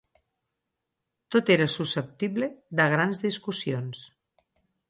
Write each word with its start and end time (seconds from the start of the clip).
Tot 1.35 1.51
era 1.57 1.69
susceptible 1.75 2.49
de 2.81 2.91
grans 2.97 3.25
discussions. 3.29 4.03